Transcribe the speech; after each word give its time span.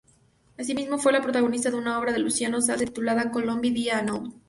Asimismo, 0.57 0.97
fue 0.97 1.11
la 1.13 1.21
protagonista 1.21 1.69
de 1.69 1.75
una 1.77 1.99
obra 1.99 2.11
de 2.11 2.17
Luciano 2.17 2.59
Salce 2.59 2.85
titulada 2.87 3.29
"Colombe 3.29 3.69
di 3.69 3.87
Anouilh". 3.91 4.31